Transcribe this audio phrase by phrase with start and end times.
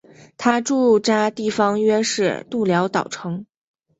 [0.35, 3.45] 他驻扎地方约是社寮岛城。